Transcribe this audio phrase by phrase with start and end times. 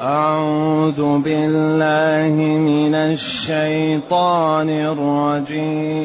[0.00, 6.00] أعوذ بالله من الشيطان الرجيم.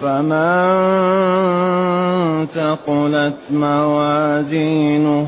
[0.00, 0.60] فمن
[2.46, 5.26] ثقلت موازينه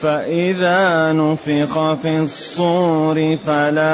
[0.00, 3.92] فإذا نفخ في الصور فلا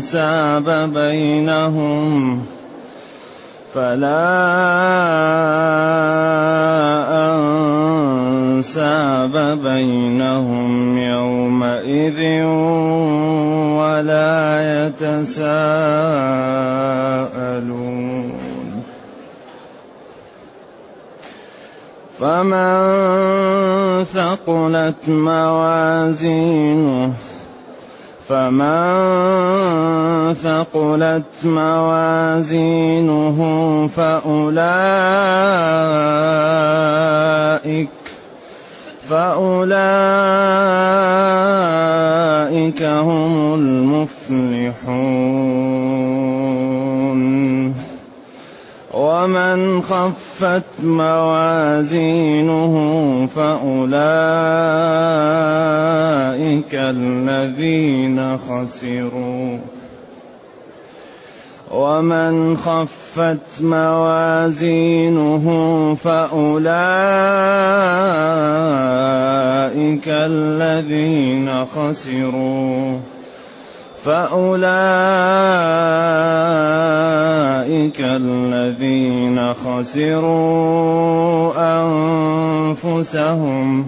[0.00, 0.64] أنساب
[0.94, 2.40] بينهم
[3.74, 4.24] فلا
[8.56, 12.20] أنساب بينهم يومئذ
[13.76, 14.40] ولا
[14.88, 15.90] يتساءلون.
[22.18, 22.74] فمن
[24.04, 26.50] ثقلت موازينه
[28.30, 28.74] فمن
[30.34, 33.38] ثقلت موازينه
[33.86, 34.50] فأولئك
[39.08, 40.42] فأولئك
[42.82, 44.90] هم المفلحون
[49.20, 52.74] ومن خفت موازينه
[53.26, 53.94] فأولئك
[56.74, 59.58] الذين خسروا.
[61.70, 65.46] ومن خفت موازينه
[65.94, 66.60] فأولئك
[70.08, 73.19] الذين خسروا.
[74.04, 74.70] فأولئك
[78.00, 81.52] الذين خسروا
[82.72, 83.86] أنفسهم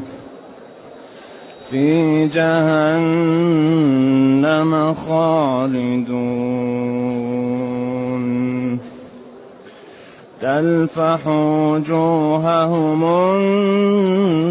[1.70, 3.02] في جهنم
[4.94, 6.62] خالدون
[10.40, 14.42] تلفح وجوههم النار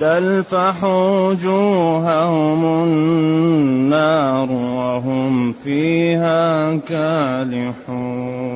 [0.00, 8.50] تلفح وجوههم النار وهم فيها كالحون.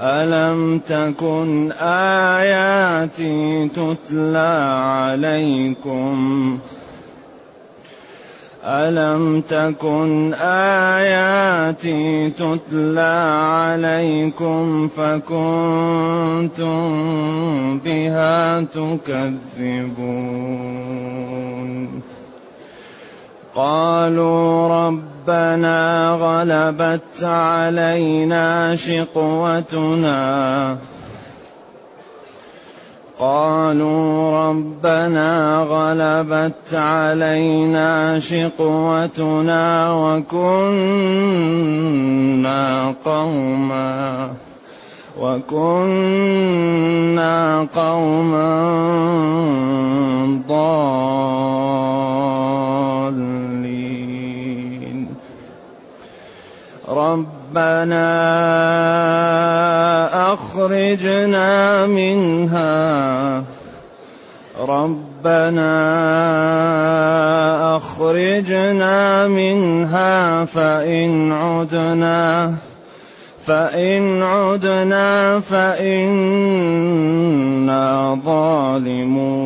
[0.00, 6.58] ألم تكن آياتي تتلى عليكم؟
[8.64, 10.34] ألم تكن
[10.94, 15.38] آياتي تتلى عليكم فكنتم
[17.78, 20.00] بها تكذبون؟
[23.54, 30.20] قالوا ربنا غلبت علينا شقوتنا
[33.20, 41.34] قالوا ربنا غلبت علينا شقوتنا وكنا
[43.04, 44.30] قوما
[45.20, 46.08] وكنا
[47.74, 48.50] قوما
[50.48, 51.60] ضالين.
[56.88, 58.10] ربنا
[60.32, 63.44] أخرجنا منها.
[64.68, 65.76] ربنا
[67.76, 72.54] أخرجنا منها فإن عدنا
[73.46, 77.00] فإن عدنا فإنا
[78.24, 79.40] ظالمون.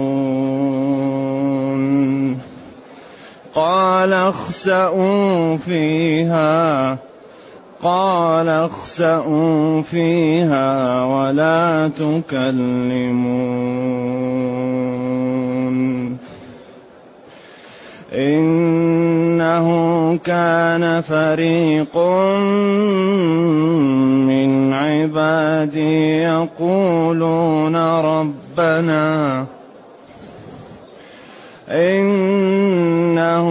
[3.54, 6.98] قال اخسأوا فيها.
[7.84, 13.64] قال اخسأوا فيها ولا تكلمون.
[18.14, 19.66] إنه
[20.16, 21.96] كان فريق
[24.26, 29.46] من عبادي يقولون ربنا
[31.68, 33.46] إنه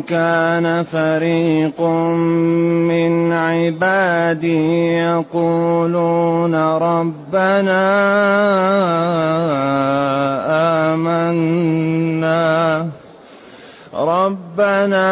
[0.00, 7.86] كان فريق من عبادي يقولون ربنا
[10.94, 12.86] آمنا.
[13.94, 15.08] ربنا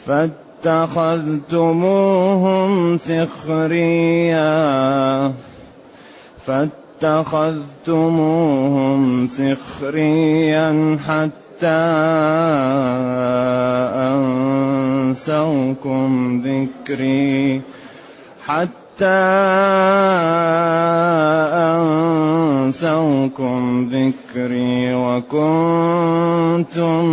[0.07, 4.53] فاتخذتموهم سخريا.
[6.47, 11.91] فاتخذتموهم سخريا حتى
[15.11, 17.63] أنسوكم ذكري.
[18.51, 19.07] حتى
[22.67, 27.05] أنسوكم ذكري وكنتم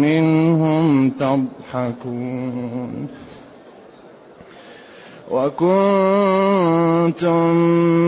[0.00, 3.08] منهم تضحكون.
[5.30, 7.46] وكنتم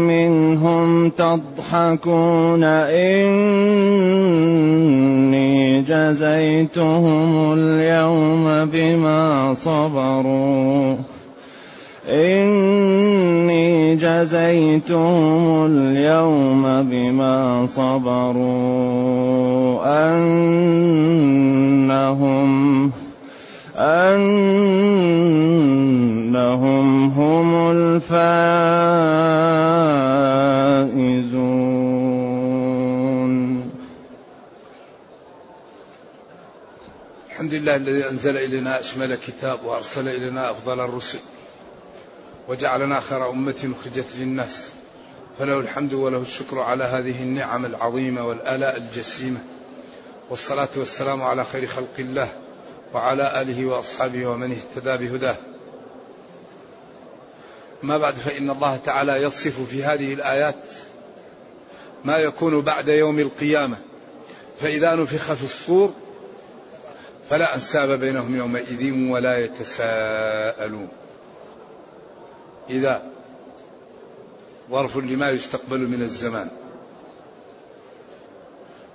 [0.08, 2.64] منهم تضحكون.
[2.64, 3.43] إني
[5.82, 11.18] جزيتهم اليوم بما صبروا.
[12.08, 18.78] إني جزيتهم اليوم بما صبروا
[21.76, 22.93] أنهم
[26.19, 28.28] أنهم هم الفائزون.
[37.31, 41.19] الحمد لله الذي أنزل إلينا أشمل كتاب وأرسل إلينا أفضل الرسل.
[42.49, 44.73] وجعلنا خير أمة أخرجت للناس.
[45.39, 49.41] فله الحمد وله الشكر على هذه النعم العظيمة والآلاء الجسيمة.
[50.31, 52.33] والصلاة والسلام على خير خلق الله
[52.95, 55.37] وعلى آله وأصحابه ومن اهتدى بهداه.
[57.83, 60.65] ما بعد فإن الله تعالى يصف في هذه الآيات
[62.05, 63.77] ما يكون بعد يوم القيامة.
[64.61, 65.93] فإذا نفخ في الصور
[67.31, 70.89] فلا أنساب بينهم يومئذ ولا يتساءلون.
[72.70, 73.03] إذا
[74.70, 76.49] ظرف لما يستقبل من الزمان.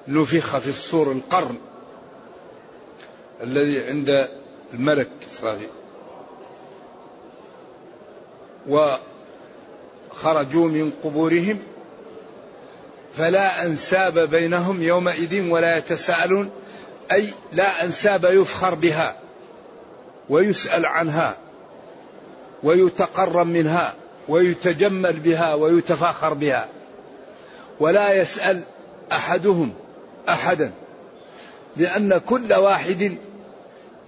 [0.08, 1.58] نفخ في الصور القرن
[3.42, 4.30] الذي عند
[4.74, 5.70] الملك إسرافيل
[8.68, 11.60] وخرجوا من قبورهم
[13.14, 16.52] فلا أنساب بينهم يومئذ ولا يتساءلون
[17.12, 19.20] أي لا أنساب يفخر بها
[20.30, 21.38] ويسأل عنها.
[22.64, 23.94] ويتقرب منها
[24.30, 26.68] ويتجمل بها ويتفاخر بها.
[27.80, 28.62] ولا يسأل
[29.12, 29.74] أحدهم
[30.30, 30.72] أحدا
[31.78, 33.18] لأن كل واحد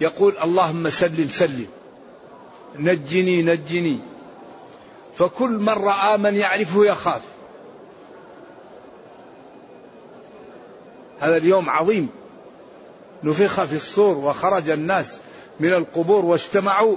[0.02, 1.68] يقول اللهم سلم سلم
[2.80, 4.00] نجني نجني.
[5.16, 7.22] فكل من رأى من يعرفه يخاف.
[11.20, 12.10] هذا اليوم عظيم.
[13.24, 15.20] نفخ في الصور وخرج الناس
[15.60, 16.96] من القبور واجتمعوا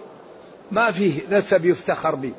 [0.72, 2.32] ما فيه نسب يفتخر به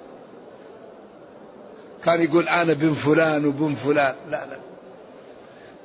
[2.05, 4.15] كان يقول أنا بن فلان وبن فلان.
[4.29, 4.59] لا لا.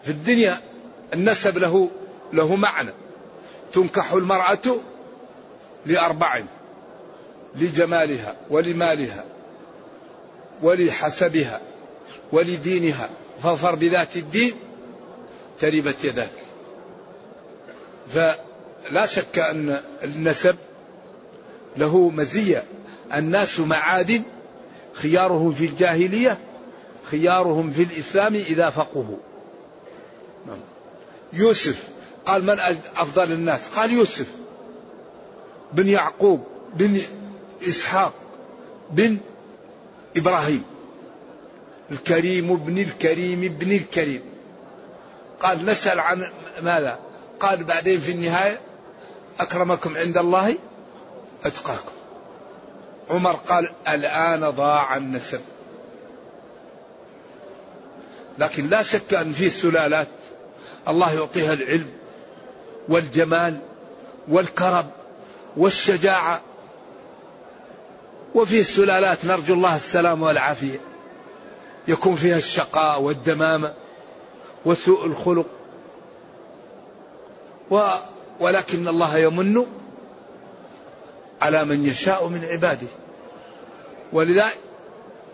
[0.04, 0.60] في الدنيا
[1.14, 1.90] النسب له
[2.32, 2.90] له معنى.
[3.72, 4.76] تنكح المرأة
[5.86, 6.42] لأربع
[7.56, 9.24] لجمالها ولمالها
[10.62, 11.60] ولحسبها
[12.32, 13.08] ولدينها.
[13.42, 14.54] فاظفر بذات الدين
[15.60, 16.30] تربت يداك.
[18.14, 20.56] فلا شك أن النسب
[21.76, 22.64] له مزية.
[23.14, 24.22] الناس معادن
[24.92, 26.38] خيارهم في الجاهلية
[27.04, 29.16] خيارهم في الإسلام إذا فقهوا.
[30.46, 30.58] نعم.
[31.32, 31.88] يوسف
[32.26, 32.58] قال من
[32.96, 34.26] أفضل الناس؟ قال يوسف
[35.72, 36.44] بن يعقوب
[36.74, 37.00] بن
[37.68, 38.12] إسحاق
[38.90, 39.16] بن
[40.16, 40.64] إبراهيم.
[41.90, 44.22] الكريم ابن الكريم ابن الكريم.
[45.40, 46.26] قال نسأل عن
[46.62, 46.98] ماذا؟
[47.40, 48.60] قال بعدين في النهاية
[49.40, 50.56] أكرمكم عند الله.
[51.44, 51.92] أتقاكم.
[53.10, 55.40] عمر قال الآن ضاع النسب.
[58.38, 60.08] لكن لا شك أن في سلالات
[60.88, 61.90] الله يعطيها العلم
[62.88, 63.58] والجمال
[64.28, 64.90] والكرم
[65.56, 66.40] والشجاعة.
[68.34, 70.80] وفي سلالات نرجو الله السلام والعافية.
[71.88, 73.74] يكون فيها الشقاء والدمامة
[74.64, 75.46] وسوء الخلق.
[77.70, 77.90] و
[78.40, 79.66] ولكن الله يمن
[81.40, 82.86] على من يشاء من عباده.
[84.12, 84.46] ولذا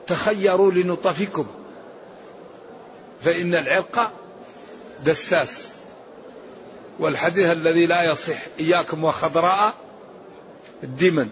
[0.07, 1.47] تخيروا لنطفكم.
[3.25, 4.13] فإن العرق
[5.05, 5.69] دساس.
[6.99, 9.75] والحديث الذي لا يصح إياكم وخضراء
[10.83, 11.29] الدمن.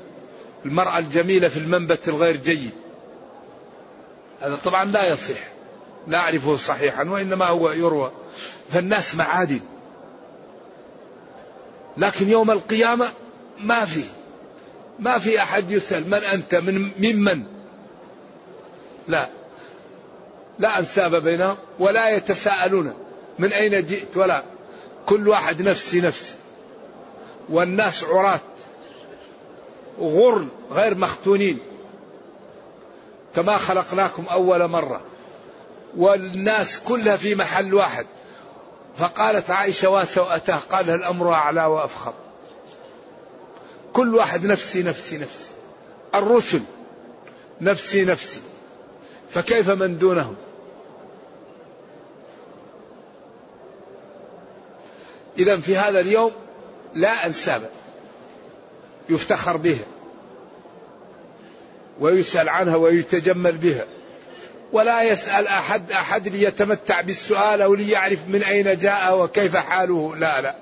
[0.64, 2.70] المرأة الجميلة في المنبت الغير جيد.
[4.40, 5.40] هذا طبعا لا يصح.
[6.06, 8.12] لا أعرفه صحيحا وإنما هو يروى.
[8.70, 9.60] فالناس معادن.
[11.96, 13.08] لكن يوم القيامة
[13.58, 14.04] ما في
[14.98, 17.44] ما في أحد يسأل من أنت من ممن
[19.08, 19.28] لا.
[20.58, 22.94] لا أنساب بينهم ولا يتساءلون
[23.38, 24.42] من أين جئت ولا.
[25.06, 26.34] كل واحد نفسي نفسي.
[27.48, 28.40] والناس عراة.
[30.00, 31.58] غر غير مختونين.
[33.36, 35.00] كما خلقناكم أول مرة.
[35.96, 38.06] والناس كلها في محل واحد.
[38.96, 42.14] فقالت عائشة واسوأته قال الأمر أعلى وأفخر.
[43.92, 45.50] كل واحد نفسي نفسي نفسي.
[46.14, 46.60] الرسل
[47.60, 48.40] نفسي نفسي.
[49.30, 50.36] فكيف من دونهم؟
[55.38, 56.32] إذا في هذا اليوم
[56.94, 57.70] لا أنساب
[59.08, 59.84] يفتخر بها
[62.00, 63.84] ويسأل عنها ويتجمل بها
[64.72, 70.16] ولا يسأل أحد أحد ليتمتع بالسؤال أو ليعرف من أين جاء وكيف حاله.
[70.16, 70.56] لا لا.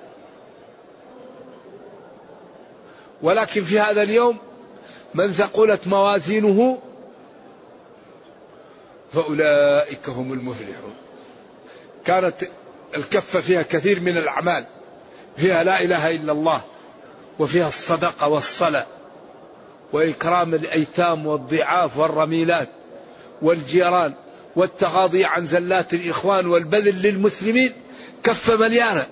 [3.21, 4.37] ولكن في هذا اليوم
[5.13, 6.77] من ثقلت موازينه
[9.13, 10.93] فأولئك هم المفلحون.
[12.05, 12.35] كانت
[12.95, 14.65] الكفة فيها كثير من الأعمال
[15.37, 16.61] فيها لا إله إلا الله
[17.39, 18.85] وفيها الصدقة والصلاة
[19.93, 22.69] وإكرام الأيتام والضعاف والرميلات
[23.41, 24.13] والجيران
[24.55, 27.73] والتغاضي عن زلات الإخوان والبذل للمسلمين
[28.23, 29.07] كفة مليانة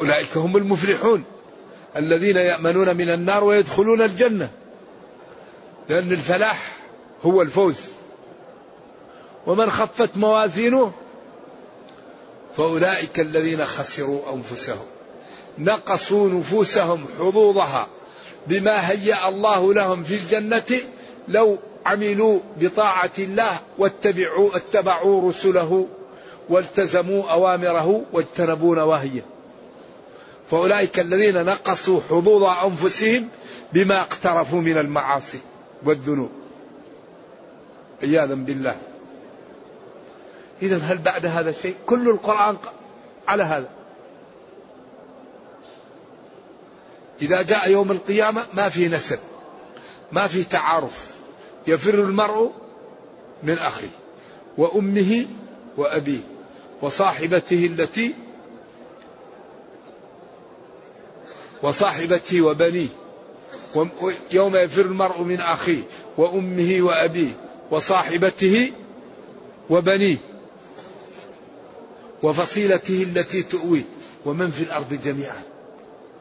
[0.00, 1.24] أولئك هم المفلحون
[1.96, 4.50] الذين يأمنون من النار ويدخلون الجنة.
[5.88, 6.76] لأن الفلاح
[7.22, 7.90] هو الفوز.
[9.46, 10.92] ومن خفت موازينه
[12.56, 14.86] فأولئك الذين خسروا أنفسهم.
[15.58, 17.88] نقصوا نفوسهم حظوظها
[18.46, 20.80] بما هيأ الله لهم في الجنة
[21.28, 25.86] لو عملوا بطاعة الله واتبعوا اتبعوا رسله
[26.48, 29.37] والتزموا أوامره واجتنبوا نواهيه.
[30.50, 33.28] فأولئك الذين نقصوا حظوظ أنفسهم
[33.72, 35.40] بما اقترفوا من المعاصي
[35.82, 36.30] والذنوب.
[38.02, 38.76] عياذا بالله.
[40.62, 42.56] إذا هل بعد هذا شيء؟ كل القرآن
[43.28, 43.68] على هذا.
[47.22, 49.18] إذا جاء يوم القيامة ما في نسب
[50.12, 51.18] ما في تعارف.
[51.66, 52.52] يفر المرء
[53.42, 53.88] من أخيه
[54.58, 55.26] وأمه
[55.76, 56.20] وأبيه
[56.82, 58.14] وصاحبته التي
[61.62, 62.88] وصاحبته وبنيه
[64.30, 65.82] يوم يفر المرء من أخيه
[66.16, 67.32] وأمه وأبيه
[67.70, 68.72] وصاحبته
[69.70, 70.16] وبنيه
[72.22, 73.82] وفصيلته التي تؤويه
[74.24, 75.42] ومن في الأرض جميعا.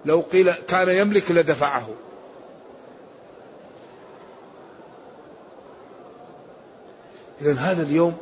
[0.05, 1.89] لو قيل كان يملك لدفعه.
[7.41, 8.17] إذا هذا اليوم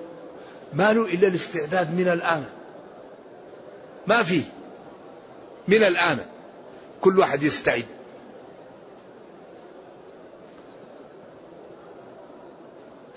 [0.74, 2.45] ما له إلا الاستعداد من الآن.
[4.07, 4.43] ما فيه.
[5.67, 6.25] من الآن.
[7.05, 7.85] كل واحد يستعد.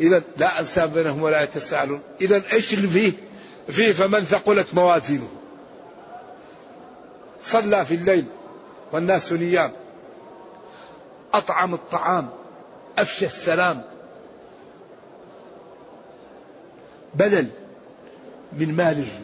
[0.00, 2.00] إذا لا أنساب بينهم ولا يتساءلون.
[2.20, 3.12] إذا إيش اللي فيه
[3.68, 5.28] فيه فمن ثقلت موازينه.
[7.42, 8.24] صلى في الليل
[8.92, 9.72] والناس نيام.
[11.34, 12.28] أطعم الطعام
[12.98, 13.84] أفشى السلام.
[17.14, 17.48] بذل
[18.52, 19.20] من ماله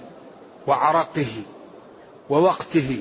[0.67, 1.43] وعرقه
[2.31, 3.01] ووقته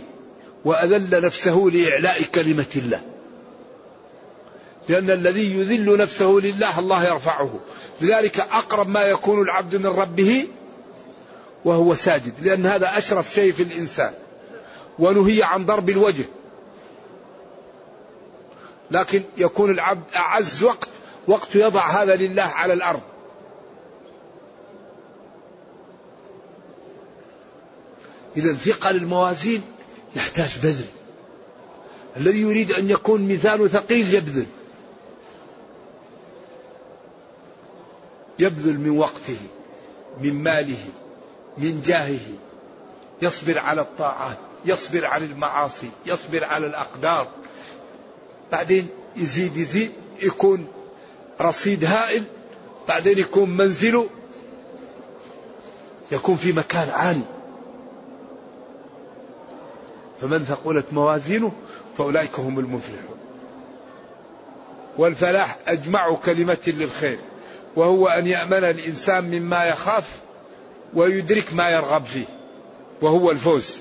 [0.65, 3.01] وأذل نفسه لإعلاء كلمة الله.
[4.89, 7.59] لأن الذي يذل نفسه لله الله يرفعه.
[8.01, 10.47] لذلك أقرب ما يكون العبد من ربه
[11.65, 12.33] وهو ساجد.
[12.41, 14.13] لأن هذا أشرف شيء في الإنسان.
[14.99, 16.25] ونهي عن ضرب الوجه.
[18.91, 20.89] لكن يكون العبد أعز وقت.
[21.27, 23.01] وقت يضع هذا لله على الأرض.
[28.37, 29.61] إذا ثقل الموازين
[30.15, 30.85] يحتاج بذل.
[32.17, 34.45] الذي يريد أن يكون ميزانه ثقيل يبذل.
[38.39, 39.37] يبذل من وقته
[40.21, 40.85] من ماله
[41.57, 42.19] من جاهه.
[43.21, 47.27] يصبر على الطاعات يصبر عن المعاصي يصبر على الأقدار.
[48.51, 49.91] بعدين يزيد يزيد
[50.21, 50.67] يكون
[51.41, 52.23] رصيد هائل.
[52.87, 54.09] بعدين يكون منزله.
[56.11, 57.32] يكون في مكان عالي
[60.23, 61.51] فمن ثقلت موازينه
[61.97, 63.17] فأولئك هم المفلحون.
[64.97, 67.17] والفلاح أجمع كلمة للخير
[67.75, 70.03] وهو أن يأمن الإنسان مما يخاف
[70.93, 72.25] ويدرك ما يرغب فيه
[73.01, 73.77] وهو الفوز.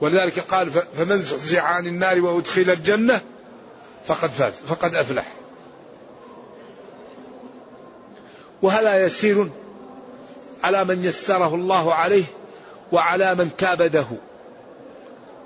[0.00, 3.20] ولذلك قال فمن زحزح عن النار وأدخل الجنة
[4.06, 5.26] فقد فاز فقد أفلح.
[8.62, 9.50] وهذا يسير
[10.64, 12.24] على من يسره الله عليه
[12.92, 14.06] وعلى من كابده.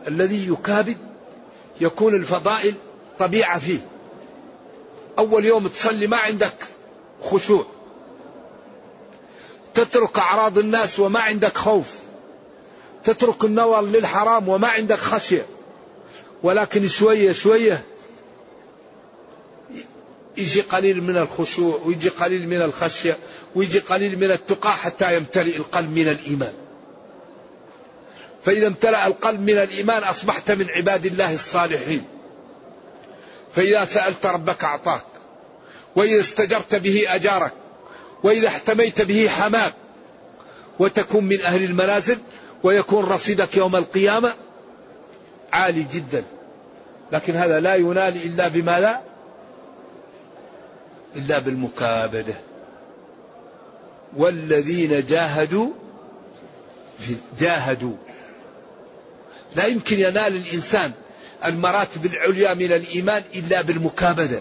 [0.09, 0.97] الذي يكابد
[1.81, 2.75] يكون الفضائل
[3.19, 3.79] طبيعة فيه.
[5.19, 6.55] أول يوم تصلي ما عندك
[7.23, 7.67] خشوع.
[9.75, 11.95] تترك أعراض الناس وما عندك خوف.
[13.05, 15.47] تترك النظر للحرام وما عندك خشية.
[16.43, 17.83] ولكن شوية شوية
[20.37, 23.17] يجي قليل من الخشوع ويجي قليل من الخشية
[23.55, 26.53] ويجي قليل من التقى حتى يمتلئ القلب من الإيمان.
[28.49, 32.05] فإذا امتلأ القلب من الإيمان أصبحت من عباد الله الصالحين.
[33.55, 35.05] فإذا سألت ربك أعطاك
[35.97, 37.53] وإذا استجرت به أجارك
[38.23, 39.75] وإذا احتميت به حماك
[40.79, 42.19] وتكون من أهل المنازل
[42.63, 44.35] ويكون رصيدك يوم القيامة
[45.53, 46.25] عالي جدا.
[47.13, 49.01] لكن هذا لا ينال إلا بما لا
[51.17, 52.35] إلا بالمكابدة.
[54.17, 55.71] والذين جاهدوا
[57.39, 57.97] جاهدوا.
[59.57, 60.93] لا يمكن ينال الإنسان
[61.45, 64.41] المراتب العليا من الإيمان إلا بالمكابدة.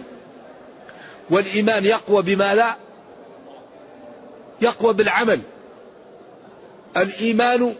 [1.29, 2.75] والإيمان يقوى بما لا
[4.61, 5.41] يقوى بالعمل.
[6.97, 7.75] الإيمان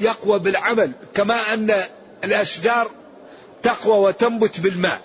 [0.00, 1.82] يقوى بالعمل كما أن
[2.24, 2.90] الأشجار
[3.62, 5.00] تقوى وتنبت بالماء.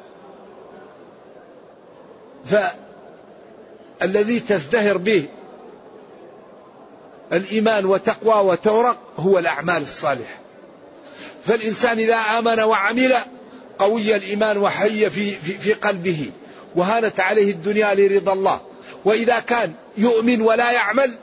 [4.00, 5.28] فالذي تزدهر به
[7.34, 10.40] الإيمان وتقوى وتورق هو الأعمال الصالحة.
[11.46, 13.14] فالإنسان إذا آمن وعمل
[13.80, 16.32] قوي الإيمان وحي في, في, في قلبه
[16.76, 18.62] وهانت عليه الدنيا لرضا الله.
[19.06, 21.14] وإذا كان يؤمن ولا يعمل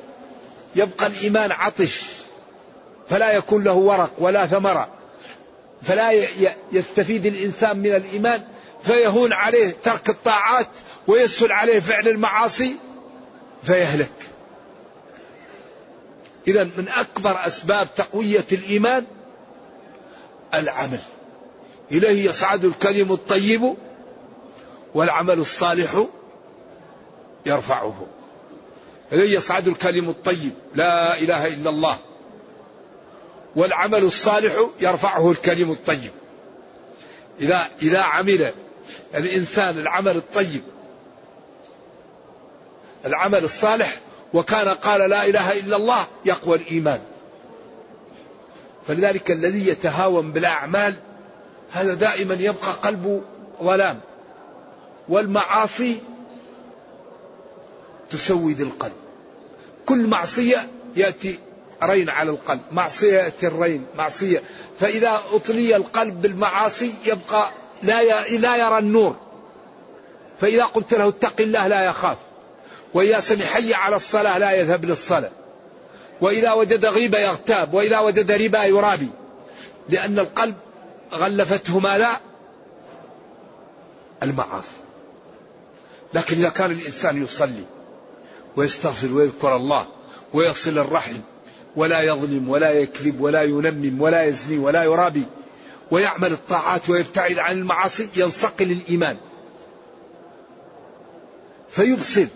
[0.77, 2.01] يبقى الإيمان عطش.
[3.11, 4.89] فلا يكون له ورق ولا ثمرة
[5.83, 6.11] فلا
[6.73, 8.45] يستفيد الإنسان من الإيمان
[8.83, 10.67] فيهون عليه ترك الطاعات
[11.07, 12.77] ويسهل عليه فعل المعاصي
[13.63, 14.11] فيهلك.
[16.51, 19.05] إذا من أكبر أسباب تقوية الإيمان
[20.55, 21.01] العمل.
[21.93, 23.75] إليه يصعد الكلم الطيب
[24.95, 26.05] والعمل الصالح
[27.47, 28.07] يرفعه.
[29.13, 31.99] إليه يصعد الكلم الطيب لا إله إلا الله.
[33.57, 36.11] والعمل الصالح يرفعه الكلم الطيب.
[37.41, 38.53] إذا إذا عمل
[39.15, 40.63] الإنسان العمل الطيب
[43.05, 44.01] العمل الصالح
[44.35, 47.01] وكان قال لا إله إلا الله يقوى الإيمان.
[48.87, 50.95] فلذلك الذي يتهاون بالأعمال
[51.71, 53.21] هذا دائما يبقى قلبه
[53.63, 54.01] ظلام.
[55.09, 55.99] والمعاصي
[58.11, 58.93] تسود القلب.
[59.87, 61.39] كل معصية يأتي
[61.83, 62.61] رين على القلب.
[62.73, 64.43] معصية يأتي الرين معصية.
[64.81, 67.51] فإذا أطلي القلب بالمعاصي يبقى
[67.83, 69.17] لا لا يرى النور.
[70.41, 72.17] فإذا قلت له اتق الله لا يخاف.
[72.95, 75.31] وإذا سمع حي على الصلاة لا يذهب للصلاة.
[76.21, 79.09] وإذا وجد غيبة يغتاب وإذا وجد ربا يرابي.
[79.89, 80.55] لأن القلب
[81.13, 82.17] غلفته ما لا
[84.23, 84.81] المعاصي.
[86.15, 87.65] لكن إذا كان الإنسان يصلي
[88.57, 89.87] ويستغفر ويذكر الله
[90.33, 91.17] ويصل الرحم
[91.77, 95.25] ولا يظلم ولا يكذب ولا ينمم ولا يزني ولا يرابي
[95.91, 99.17] ويعمل الطاعات ويبتعد عن المعاصي ينصقل الإيمان.
[101.69, 102.27] فيبصر.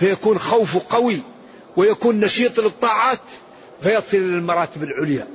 [0.00, 1.22] فيكون خوفه قوي
[1.76, 3.20] ويكون نشيط للطاعات
[3.82, 5.28] فيصل إلى المراتب العليا.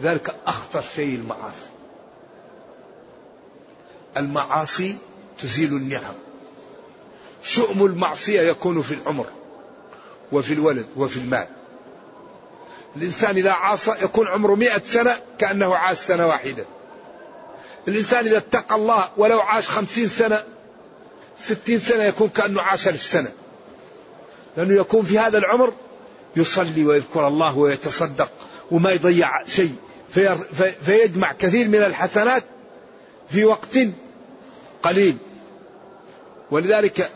[0.00, 1.68] ذلك أخطر شيء المعاصي.
[4.16, 4.96] المعاصي
[5.42, 6.14] تزيل النعم.
[7.42, 9.26] شؤم المعصية يكون في العمر
[10.32, 11.46] وفي الولد وفي المال.
[12.96, 16.64] الإنسان إذا عاصى يكون عمره مئة سنة كأنه عاش سنة واحدة.
[17.88, 20.44] الإنسان إذا اتقى الله ولو عاش خمسين سنة
[21.44, 23.32] ستين سنة يكون كأنه عاش ألف سنة.
[24.56, 25.72] لأنه يكون في هذا العمر
[26.36, 28.30] يصلي ويذكر الله ويتصدق
[28.70, 29.74] وما يضيع شيء.
[30.82, 32.44] فيجمع كثير من الحسنات
[33.30, 33.78] في وقت
[34.82, 35.16] قليل.
[36.50, 37.10] ولذلك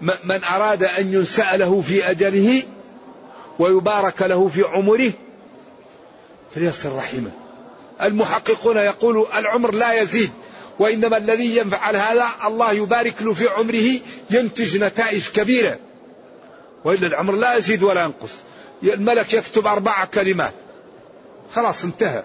[0.00, 2.62] من أراد أن ينسأ له في أجله
[3.58, 5.12] ويبارك له في عمره
[6.54, 7.30] فليصل رحمه.
[8.02, 10.30] المحققون يقولوا العمر لا يزيد.
[10.78, 15.78] وإنما الذي يفعل هذا الله يبارك له في عمره ينتج نتائج كبيرة.
[16.84, 18.32] وإلا العمر لا يزيد ولا ينقص.
[18.82, 20.52] الملك يكتب أربع كلمات.
[21.54, 22.24] خلاص انتهى.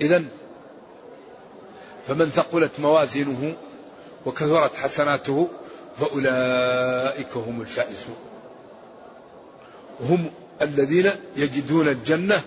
[0.00, 0.24] إذا
[2.08, 3.54] فمن ثقلت موازينه
[4.26, 5.48] وكثرت حسناته
[5.96, 8.16] فأولئك هم الفائزون.
[10.00, 10.30] هم
[10.62, 12.42] الذين يجدون الجنة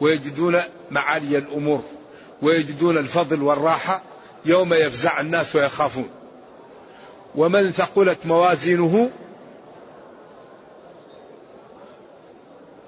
[0.00, 1.82] ويجدون معالي الأمور
[2.42, 4.02] ويجدون الفضل والراحة
[4.44, 6.08] يوم يفزع الناس ويخافون.
[7.34, 9.10] ومن ثقلت موازينه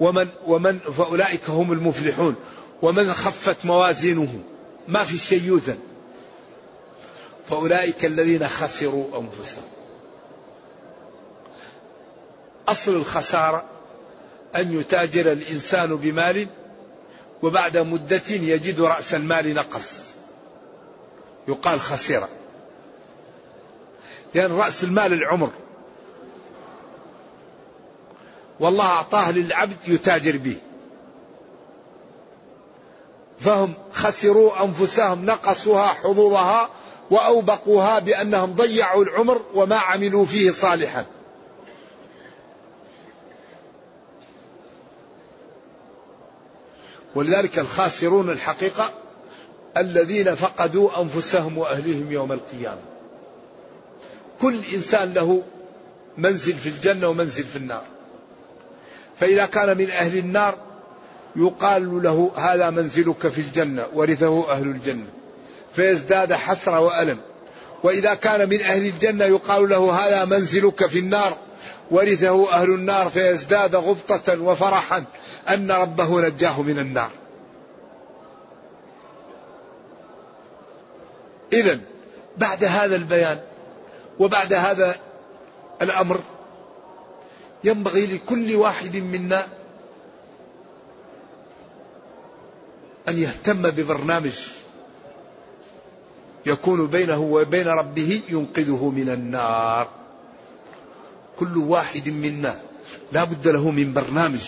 [0.00, 2.34] ومن ومن فأولئك هم المفلحون.
[2.82, 4.40] ومن خفت موازينه
[4.88, 5.78] ما في شيء يوزن.
[7.48, 9.62] فأولئك الذين خسروا أنفسهم.
[12.68, 13.64] أصل الخسارة
[14.56, 16.48] أن يتاجر الإنسان بمال
[17.42, 20.08] وبعد مدة يجد رأس المال نقص.
[21.48, 22.28] يقال خسر
[24.34, 25.50] لأن رأس المال العمر.
[28.60, 30.56] والله أعطاه للعبد يتاجر به.
[33.38, 36.68] فهم خسروا أنفسهم نقصوها حظوظها
[37.10, 41.06] وأوبقوها بأنهم ضيعوا العمر وما عملوا فيه صالحا.
[47.18, 48.90] ولذلك الخاسرون الحقيقة
[49.76, 52.80] الذين فقدوا أنفسهم وأهليهم يوم القيامة.
[54.40, 55.42] كل إنسان له
[56.18, 57.82] منزل في الجنة ومنزل في النار.
[59.20, 60.58] فإذا كان من أهل النار
[61.36, 65.06] يقال له هذا منزلك في الجنة ورثه أهل الجنة.
[65.72, 67.18] فيزداد حسرة وألم.
[67.82, 71.36] وإذا كان من أهل الجنة يقال له هذا منزلك في النار
[71.90, 75.04] ورثه أهل النار فيزداد غبطة وفرحا
[75.48, 77.10] أن ربه نجاه من النار.
[81.52, 81.80] إذا
[82.36, 83.40] بعد هذا البيان
[84.18, 84.96] وبعد هذا
[85.82, 86.20] الأمر
[87.64, 89.46] ينبغي لكل واحد منا
[93.08, 94.48] أن يهتم ببرنامج
[96.46, 99.88] يكون بينه وبين ربه ينقذه من النار.
[101.38, 102.60] كل واحد منا.
[103.12, 104.46] لا بد له من برنامج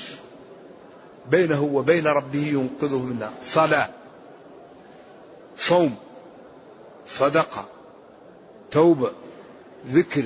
[1.31, 3.89] بينه وبين ربه ينقذه من النار صلاة
[5.59, 5.97] صوم
[7.09, 7.69] صدقة
[8.71, 9.13] توبة
[9.89, 10.25] ذكر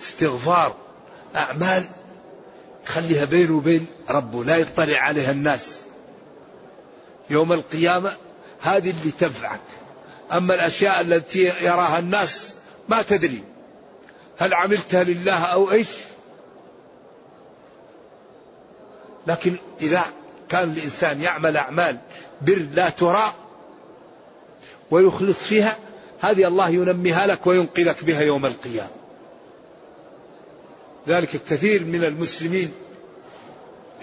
[0.00, 0.74] استغفار
[1.36, 1.84] أعمال.
[2.86, 4.44] خليها بينه وبين ربه.
[4.44, 5.76] لا يطلع عليها الناس.
[7.30, 8.16] يوم القيامة
[8.60, 9.60] هذه اللي تنفعك.
[10.32, 12.52] أما الأشياء التي يراها الناس
[12.88, 13.44] ما تدري.
[14.40, 15.88] هل عملتها لله أو إيش؟
[19.26, 20.04] لكن إذا
[20.48, 21.98] كان الإنسان يعمل أعمال
[22.42, 23.32] بر لا ترى
[24.90, 25.76] ويخلص فيها
[26.20, 28.90] هذه الله ينميها لك وينقذك بها يوم القيامة.
[31.08, 32.72] ذلك كثير من المسلمين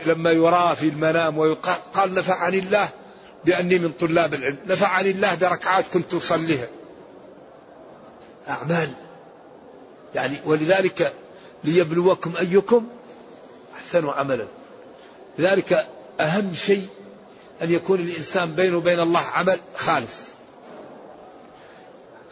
[0.06, 2.90] لما يرى في المنام ويقال قال نفعني الله
[3.46, 6.68] بأني من طلاب العلم نفعني الله بركعات كنت أصليها.
[8.50, 9.07] أعمال
[10.16, 11.14] يعني ولذلك
[11.64, 12.88] ليبلوكم أيكم
[13.78, 14.48] أحسن عملا.
[15.38, 15.88] لذلك
[16.20, 16.88] أهم شيء
[17.62, 20.28] أن يكون الإنسان بينه وبين الله عمل خالص.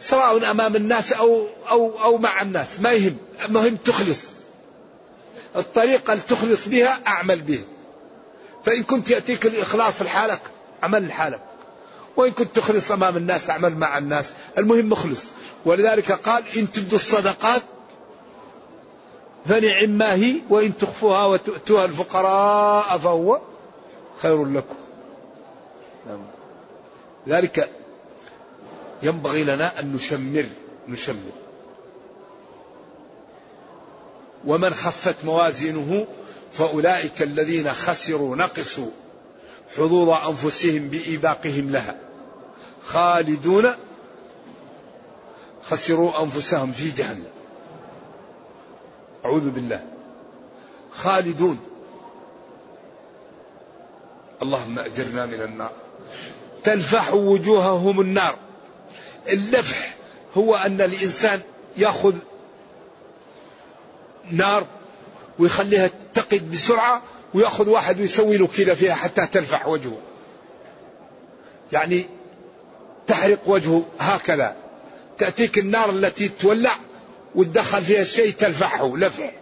[0.00, 2.80] سواء أمام الناس أو أو أو مع الناس.
[2.80, 4.20] ما يهم المهم تخلص.
[5.56, 7.64] الطريقة اللي تخلص بها أعمل بها.
[8.64, 10.40] فإن كنت يأتيك الإخلاص في حالك
[10.82, 11.40] عمل لحالك.
[12.16, 14.32] وإن كنت تخلص أمام الناس أعمل مع الناس.
[14.58, 15.22] المهم مخلص
[15.64, 17.62] ولذلك قال إن تبدوا الصدقات
[19.46, 23.40] فنعم ما هي وإن تخفوها وتؤتوها الفقراء فهو
[24.22, 24.74] خير لكم.
[26.08, 26.20] نعم.
[27.28, 27.70] ذلك
[29.02, 30.44] ينبغي لنا أن نشمر
[30.88, 31.32] نشمر.
[34.44, 36.06] ومن خفت موازينه
[36.52, 38.90] فأولئك الذين خسروا نقصوا
[39.76, 42.05] حضور أنفسهم بإيباقهم لها.
[42.86, 43.74] خالدون
[45.70, 47.26] خسروا أنفسهم في جهنم.
[49.24, 49.82] أعوذ بالله.
[50.92, 51.58] خالدون.
[54.42, 55.72] اللهم أجرنا من النار.
[56.64, 58.38] تلفح وجوههم النار.
[59.28, 59.94] اللفح
[60.36, 61.40] هو أن الإنسان
[61.76, 62.14] يأخذ
[64.30, 64.66] نار
[65.38, 67.02] ويخليها تقد بسرعة
[67.34, 69.98] ويأخذ واحد ويسوي له كذا فيها حتى تلفح وجهه.
[71.72, 72.06] يعني
[73.06, 74.56] تحرق وجهه هكذا.
[75.18, 76.72] تأتيك النار التي تولع
[77.34, 79.32] وتدخل فيها الشيء تلفحه لفح.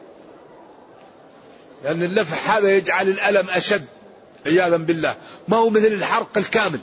[1.84, 3.84] لأن اللفح هذا يجعل الألم أشد
[4.46, 5.16] عياذا بالله.
[5.48, 6.80] ما هو مثل الحرق الكامل.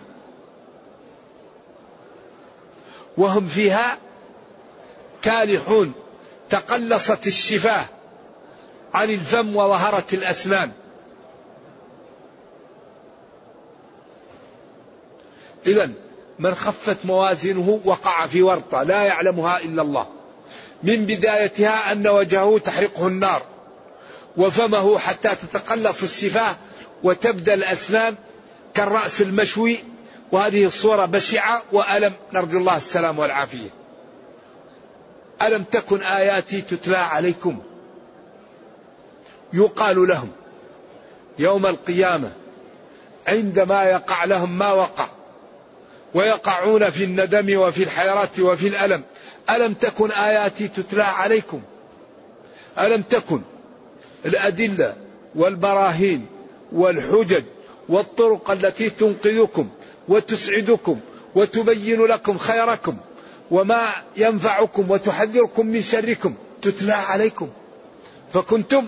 [3.17, 3.97] وهم فيها
[5.21, 5.93] كالحون.
[6.49, 7.85] تقلصت الشفاه
[8.93, 10.71] عن الفم وظهرت الأسنان.
[15.67, 15.91] إذا
[16.41, 20.07] من خفت موازينه وقع في ورطة لا يعلمها إلا الله.
[20.83, 23.41] من بدايتها أن وجهه تحرقه النار
[24.37, 26.55] وفمه حتى تتقلص الشفاه
[27.03, 28.15] وتبدأ الأسنان
[28.73, 29.83] كالرأس المشوي.
[30.31, 32.13] وهذه الصورة بشعة وألم.
[32.33, 33.69] نرجو الله السلام والعافية.
[35.41, 37.59] ألم تكن آياتي تتلى عليكم؟
[39.53, 40.31] يقال لهم
[41.39, 42.31] يوم القيامة
[43.27, 45.09] عندما يقع لهم ما وقع.
[46.13, 49.03] ويقعون في الندم وفي الحيرة وفي الألم.
[49.49, 51.61] ألم تكن آياتي تتلى عليكم؟
[52.79, 53.41] ألم تكن
[54.25, 54.95] الأدلة
[55.35, 56.25] والبراهين
[56.71, 57.43] والحجج
[57.89, 59.69] والطرق التي تنقذكم
[60.07, 60.99] وتسعدكم
[61.35, 62.97] وتبين لكم خيركم
[63.51, 67.49] وما ينفعكم وتحذركم من شركم تتلى عليكم.
[68.33, 68.87] فكنتم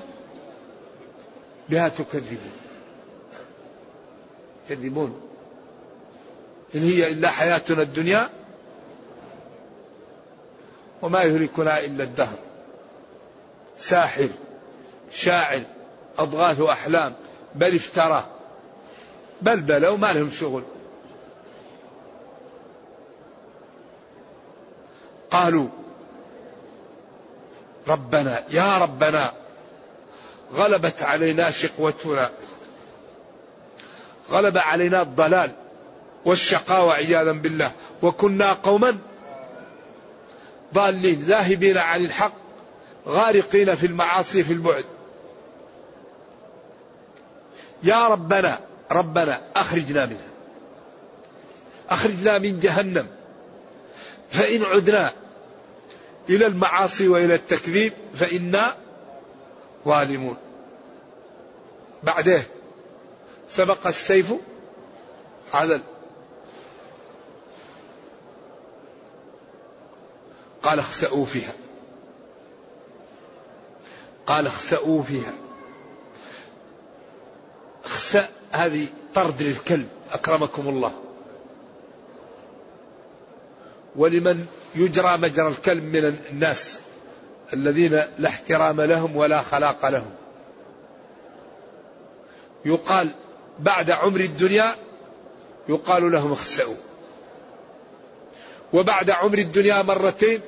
[1.69, 2.51] بها تكذبون.
[4.69, 5.32] تكذبون.
[6.75, 8.29] إن هي إلا حياتنا الدنيا
[11.01, 12.37] وما يهلكنا إلا الدهر.
[13.77, 14.29] ساحر
[15.11, 15.61] شاعر
[16.17, 17.13] أضغاث أحلام
[17.55, 18.25] بل افترى
[19.41, 20.63] بل بلوا ما لهم شغل.
[25.31, 25.67] قالوا
[27.87, 29.33] ربنا يا ربنا
[30.53, 32.31] غلبت علينا شقوتنا
[34.29, 35.51] غلب علينا الضلال.
[36.25, 37.71] والشقاوة عياذا بالله.
[38.01, 38.97] وكنا قوما
[40.73, 42.33] ضالين ذاهبين عن الحق
[43.07, 44.85] غارقين في المعاصي في البعد.
[47.83, 48.59] يا ربنا
[48.91, 50.33] ربنا أخرجنا منها.
[51.89, 53.07] أخرجنا من جهنم.
[54.29, 55.11] فإن عدنا
[56.29, 58.75] إلى المعاصي وإلى التكذيب فإنا
[59.85, 60.37] ظالمون.
[62.03, 62.43] بعده
[63.47, 64.33] سبق السيف
[65.53, 65.81] عدل
[70.63, 71.53] قال اخسأوا فيها.
[74.25, 75.33] قال اخسأوا فيها.
[77.85, 80.93] اخسأ هذه طرد للكلب أكرمكم الله.
[83.95, 84.45] ولمن
[84.75, 86.79] يجرى مجرى الكلب من الناس
[87.53, 90.11] الذين لا احترام لهم ولا خلاق لهم.
[92.65, 93.09] يقال
[93.59, 94.75] بعد عمر الدنيا
[95.69, 96.75] يقال لهم اخسأوا.
[98.73, 100.41] وبعد عمر الدنيا مرتين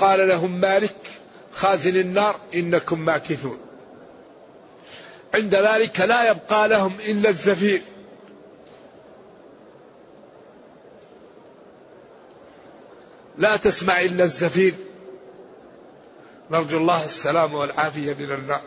[0.00, 0.96] قال لهم مالك
[1.52, 3.58] خازن النار إنكم ماكثون.
[5.34, 7.82] عند ذلك لا يبقى لهم إلا الزفير.
[13.38, 14.74] لا تسمع إلا الزفير.
[16.50, 18.62] نرجو الله السلام والعافية من النار.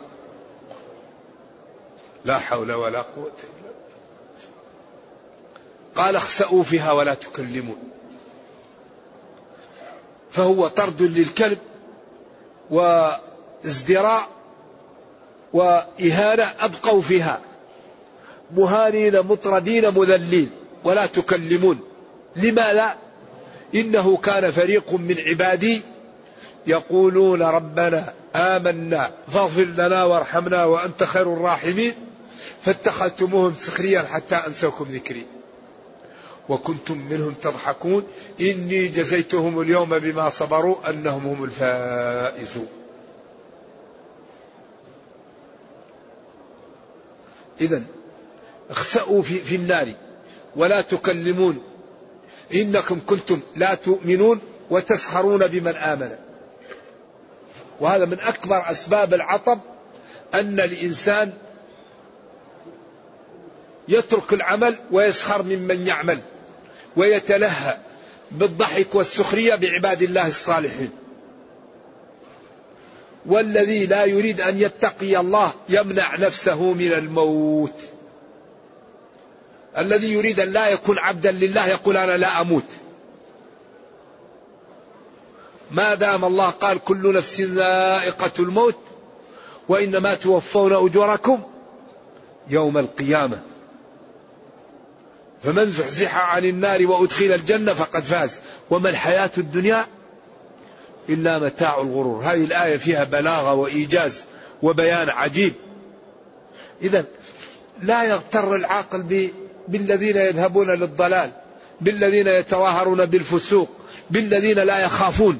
[2.25, 3.69] لا حول ولا قوة إلا
[5.95, 7.98] قال اخسأوا فيها ولا تكلمون.
[10.31, 11.57] فهو طرد للكلب
[12.69, 14.27] وازدراء
[15.53, 17.39] وإهانة أبقوا فيها.
[18.55, 20.49] مهانين مطردين مذلين
[20.83, 21.79] ولا تكلمون.
[22.35, 22.95] لما لا؟
[23.75, 25.81] إنه كان فريق من عبادي
[26.67, 31.93] يقولون ربنا آمنا فاغفر لنا وارحمنا وأنت خير الراحمين.
[32.61, 35.25] فاتخذتموهم سخريا حتى أنسوكم ذكري.
[36.49, 38.07] وكنتم منهم تضحكون.
[38.41, 42.67] إني جزيتهم اليوم بما صبروا أنهم هم الفائزون.
[47.61, 47.83] إذا
[48.69, 49.93] اخسأوا في, في النار
[50.55, 51.63] ولا تكلمون.
[52.53, 56.15] إنكم كنتم لا تؤمنون وتسخرون بمن آمن.
[57.79, 59.59] وهذا من أكبر أسباب العطب
[60.33, 61.33] أن الإنسان
[63.87, 66.19] يترك العمل ويسخر ممن يعمل.
[66.95, 67.77] ويتلهى
[68.31, 70.91] بالضحك والسخرية بعباد الله الصالحين.
[73.25, 77.81] والذي لا يريد أن يتقي الله يمنع نفسه من الموت.
[79.77, 82.65] الذي يريد أن لا يكون عبدا لله يقول أنا لا أموت.
[85.71, 88.79] ما دام الله قال كل نفس ذائقة الموت
[89.69, 91.41] وإنما توفون أجوركم
[92.47, 93.41] يوم القيامة.
[95.43, 98.39] فمن زحزح عن النار وأدخل الجنة فقد فاز.
[98.69, 99.87] وما الحياة الدنيا
[101.09, 102.23] إلا متاع الغرور.
[102.23, 104.23] هذه الآية فيها بلاغة وإيجاز
[104.61, 105.53] وبيان عجيب.
[106.81, 107.05] إذا
[107.81, 109.31] لا يغتر العاقل
[109.67, 111.31] بالذين يذهبون للضلال
[111.81, 113.69] بالذين يتظاهرون بالفسوق
[114.09, 115.39] بالذين لا يخافون.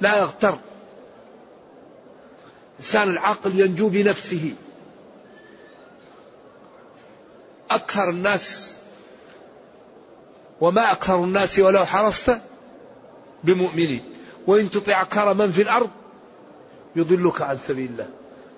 [0.00, 0.58] لا يغتر.
[2.78, 4.52] الإنسان العاقل ينجو بنفسه.
[7.70, 8.75] أكثر الناس
[10.60, 12.38] وما أكثر الناس ولو حرصت
[13.44, 14.04] بمؤمنين.
[14.46, 15.90] وإن تطع أكثر من في الأرض
[16.96, 18.08] يضلك عن سبيل الله.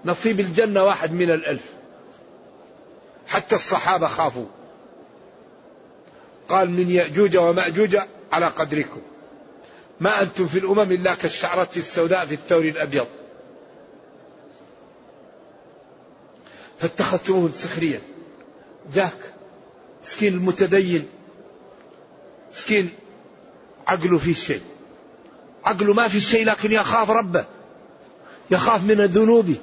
[0.05, 1.63] نصيب الجنة واحد من الألف.
[3.27, 4.47] حتى الصحابة خافوا.
[6.49, 7.99] قال من يأجوج ومأجوج
[8.33, 9.01] على قدركم.
[10.01, 13.07] ما أنتم في الأمم إلا كالشعرة السوداء في الثور الأبيض.
[16.79, 18.01] فاتخذتموهم سخريا
[18.95, 19.33] جاك
[20.03, 21.09] مسكين المتدين.
[22.59, 22.91] مسكين
[23.87, 24.63] عقله في شيء.
[25.65, 27.45] عقله ما في شيء لكن يخاف ربه.
[28.51, 29.55] يخاف من الذنوب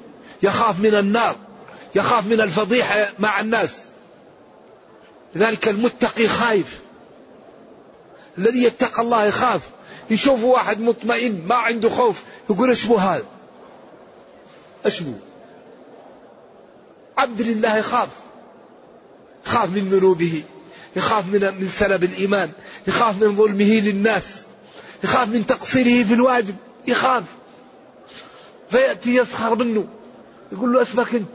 [0.42, 1.36] يخاف من النار
[1.94, 3.84] يخاف من الفضيحة مع الناس.
[5.34, 6.80] لذلك المتقي خايف.
[8.38, 9.70] الذي يتقى الله يخاف.
[10.10, 13.26] يشوف واحد مطمئن ما عنده خوف يقول إيش بو هذا؟
[14.86, 15.12] إيش بو
[17.18, 18.08] عبد لله يخاف
[19.46, 20.42] يخاف من ذنوبه.
[20.96, 22.50] يخاف من من سلب الإيمان
[22.86, 24.42] يخاف من ظلمه للناس
[25.04, 26.56] يخاف من تقصيره في الواجب
[26.86, 27.24] يخاف.
[28.70, 29.86] فيأتي يسخر منه
[30.52, 31.28] يقول له أسمك أنت؟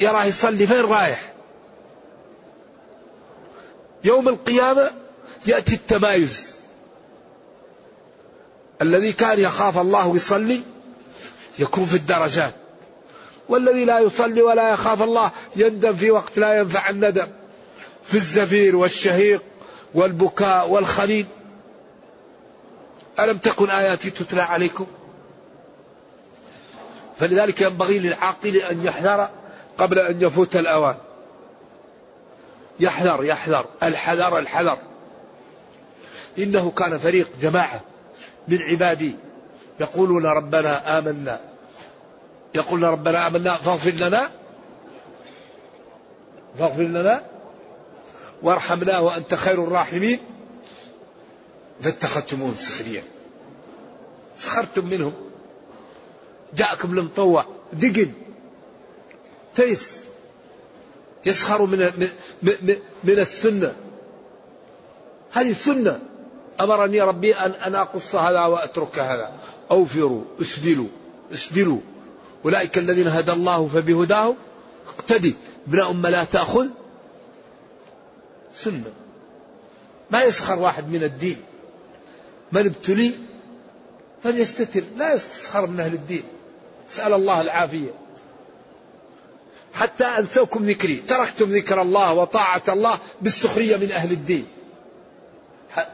[0.00, 1.32] يراه يصلي فين رايح؟
[4.04, 4.90] يوم القيامة
[5.46, 6.56] يأتي التمايز.
[8.82, 10.62] الذي كان يخاف الله ويصلي
[11.58, 12.54] يكون في الدرجات
[13.48, 17.28] والذي لا يصلي ولا يخاف الله يندم في وقت لا ينفع الندم.
[18.04, 19.42] في الزفير والشهيق
[19.94, 21.26] والبكاء والخليل.
[23.20, 24.86] ألم تكن آياتي تتلى عليكم؟
[27.18, 29.30] فلذلك ينبغي للعاقل أن يحذر
[29.78, 30.96] قبل أن يفوت الأوان.
[32.80, 34.78] يحذر يحذر الحذر الحذر.
[36.38, 37.80] إنه كان فريق جماعة
[38.48, 39.16] من عبادي
[39.80, 41.40] يقولون ربنا آمنا.
[42.54, 44.30] يقولون ربنا آمنا فاغفر لنا.
[46.58, 47.31] فاغفر لنا.
[48.42, 50.18] وارحمنا وأنت خير الراحمين.
[51.82, 53.02] فاتخذتموهم سخريا
[54.36, 55.12] سخرتم منهم.
[56.56, 58.12] جاءكم المطوع دقن.
[59.54, 60.00] تيس.
[61.26, 61.78] يسخر من
[62.42, 63.74] من, من السنة.
[65.32, 66.00] هذه سنه
[66.60, 69.32] أمرني ربي ان أن أقص هذا وأترك هذا.
[69.70, 70.24] أوفروا.
[70.40, 70.88] اسدلوا.
[71.32, 71.80] اسدلوا.
[72.44, 74.34] أولئك الذين هدى الله فبهداه
[74.88, 75.34] اقتدي.
[75.68, 76.66] ابن ام لا تأخذ.
[78.56, 78.92] سنة.
[80.10, 81.36] ما يسخر واحد من الدين.
[82.52, 83.12] من ابتلي
[84.22, 84.82] فليستتر.
[84.96, 86.22] لا يسخر من أهل الدين.
[86.90, 87.90] اسال الله العافية.
[89.72, 90.96] حتى أنسوكم ذكري.
[90.96, 94.46] تركتم ذكر الله وطاعة الله بالسخرية من أهل الدين.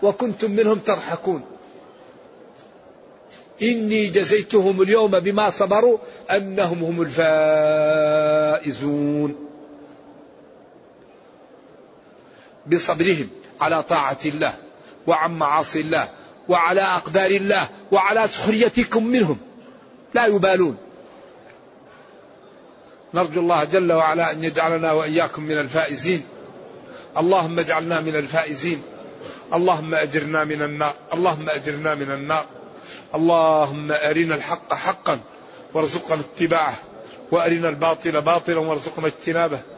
[0.02, 1.42] وكنتم منهم تضحكون.
[3.62, 5.98] إني جزيتهم اليوم بما صبروا
[6.30, 7.02] أنهم هم
[8.62, 9.48] الفائزون.
[12.70, 13.28] بصبرهم
[13.60, 14.54] على طاعة الله
[15.06, 16.08] وعن معاصي الله
[16.48, 19.38] وعلى أقدار الله وعلى سخريتكم منهم.
[20.14, 20.76] لا يبالون.
[23.14, 26.22] نرجو الله جل وعلا أن يجعلنا وإياكم من الفائزين.
[27.16, 28.82] اللهم اجعلنا من الفائزين.
[29.54, 30.94] اللهم أجرنا من النار.
[31.14, 32.44] اللهم أجرنا من النار.
[33.14, 35.20] اللهم أرنا الحق حقا
[35.74, 36.74] وارزقنا اتباعه.
[37.30, 39.60] وأرنا الباطل باطلا وارزقنا اجتنابه.